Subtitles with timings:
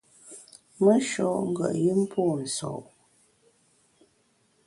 [0.83, 2.71] Me sho’ ngùet yùm pô nso’.